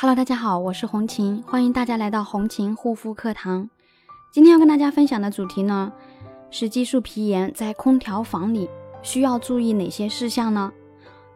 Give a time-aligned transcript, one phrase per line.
[0.00, 3.68] Hello，大家好，我是红琴，欢迎大家来到红琴护肤课堂。
[4.30, 5.92] 今天要跟大家分享的主题呢，
[6.52, 8.70] 是激素皮炎在空调房里
[9.02, 10.72] 需要注意哪些事项呢？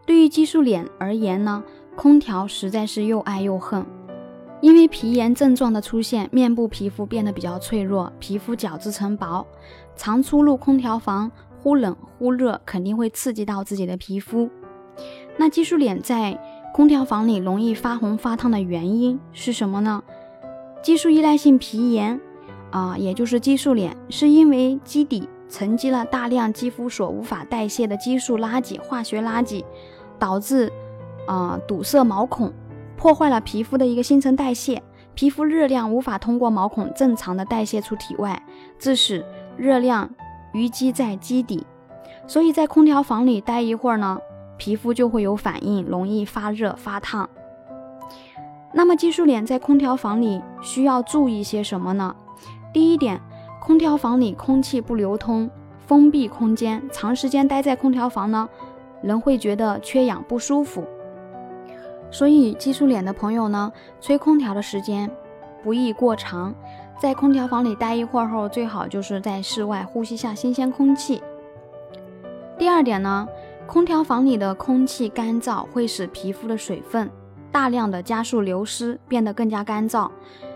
[0.07, 1.61] 对于激素脸而言呢，
[1.97, 3.85] 空调实在是又爱又恨。
[4.61, 9.45] 因为皮炎症状的出现，面部皮肤变得比较脆弱，皮肤角质层薄，
[9.97, 11.29] 常出入空调房，
[11.61, 14.49] 忽冷忽热，肯定会刺激到自己的皮肤。
[15.37, 16.39] 那激素脸在
[16.73, 20.03] 空调房里容易发红发烫的原因是什么呢？
[20.83, 22.19] 激素依赖性皮炎
[22.71, 29.63] 啊，也就是激素脸，是因为基底沉积了大量肌肤所无法代谢的激素垃圾、化学垃圾，
[30.19, 30.73] 导致
[31.27, 32.51] 啊堵塞毛孔。
[32.97, 34.83] 破坏了皮肤的一个新陈代谢，
[35.15, 38.43] 皮肤热量无法通过毛孔正常的代谢出体外，
[38.79, 39.23] 致使
[39.59, 40.09] 热量
[40.55, 41.67] 淤积在基底。
[42.27, 44.19] 所以在空调房里待一会儿呢，
[44.63, 47.29] 皮肤就会有反应，容易发热发烫。
[48.73, 52.15] 那么激素脸在空调房里需要注意些什么呢？
[52.73, 53.21] 第一点，
[53.61, 55.51] 空调房里空气不流通，
[55.85, 58.49] 封闭空间，长时间待在空调房呢，
[59.03, 60.85] 人会觉得缺氧不舒服。
[62.13, 65.11] 所以激素脸的朋友呢，吹空调的时间
[65.65, 66.55] 不宜过长，
[67.01, 71.21] 在空调房里待一会儿后，最好就是在室外呼吸下新鲜空气。
[72.57, 73.27] 第二点呢，
[73.67, 77.11] 空调房里的空气干燥会使皮肤的水分
[77.51, 80.11] 大量的加速流失，变得更加干燥，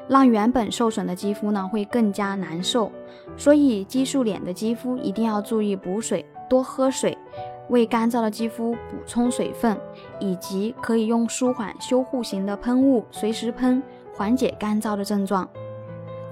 [0.09, 2.91] 让原本受损的肌肤呢会更加难受。
[3.37, 7.17] 所以激素脸的肌肤一定要注意补水，多喝水。
[7.69, 9.77] 为干燥的肌肤补充水分，
[10.21, 13.83] 以及可以用舒缓修护型的喷雾随时喷，
[14.15, 15.49] 缓解干燥的症状。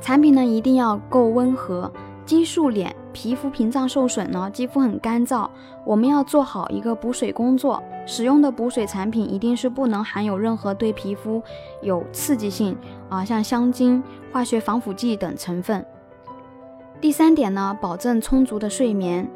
[0.00, 1.90] 产品呢一定要够温和。
[2.26, 5.48] 激素脸皮肤屏障受损呢，肌肤很干燥，
[5.84, 7.82] 我们要做好一个补水工作。
[8.06, 11.42] 使用的补水产品一定是不能含有任何对皮肤
[11.82, 12.76] 有刺激性
[13.08, 14.02] 啊，像香精、
[14.32, 15.84] 化学防腐剂等成分。
[17.00, 19.28] 第三点呢，保证充足的睡眠。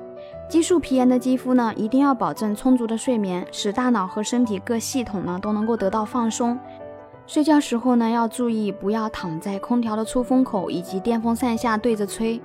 [0.49, 6.59] 激素皮炎的肌肤呢，一定要保证充足的睡眠，使大脑和身体各系统呢都能够得到放松。
[7.27, 12.41] 睡觉时候呢，要注意不要躺在空调的出风口以及电风扇下对着吹。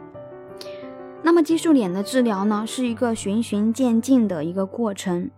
[1.33, 5.31] 那么激素脸的治疗呢，是一个循序渐进的一个过程，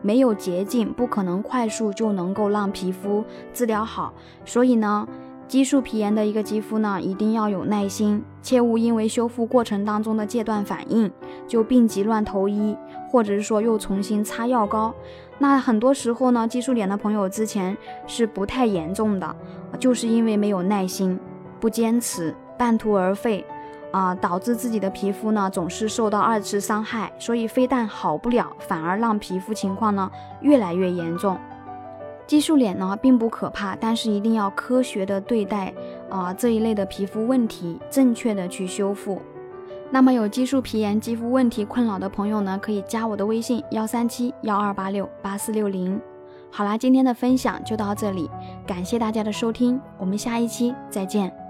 [0.00, 4.14] 没有捷径，不可能快速就能够让皮肤治疗好。
[4.46, 5.06] 所以呢。
[5.46, 11.08] 激素皮炎的一个肌肤呢，一定要有耐心，切勿因为修复过程当中的戒断反应
[11.46, 12.76] 就病急乱投医，
[13.08, 14.92] 或者是说又重新擦药膏。
[15.38, 17.76] 那很多时候呢，激素脸的朋友之前
[18.08, 19.36] 是不太严重的，
[19.78, 21.16] 就是因为没有耐心、
[21.60, 23.44] 不坚持、半途而废
[23.96, 30.10] 啊，导致自己的皮肤呢总是受到二次伤害，所以非但好不了，反而让皮肤情况呢
[30.42, 31.38] 越来越严重。
[32.26, 35.72] 激素脸呢并不可怕，但是一定要科学的对待
[36.10, 39.22] 啊这一类的皮肤问题，正确的去修复。
[39.90, 45.98] 那么有激素皮炎肌肤问题困扰的朋友呢，可以加我的微信幺三七幺二八六八四六零。
[46.50, 48.28] 好啦，今天的分享就到这里，
[48.66, 51.45] 感谢大家的收听，我们下一期再见。